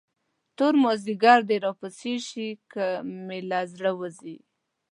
[0.57, 2.85] تور مازدیګر دې راپسې شي، که
[3.25, 4.37] مې له زړه وځې.